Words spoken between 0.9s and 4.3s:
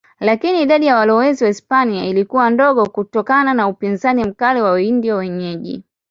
walowezi Wahispania ilikuwa ndogo kutokana na upinzani